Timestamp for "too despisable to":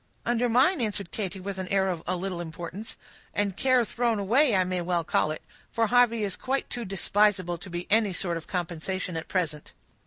6.71-7.69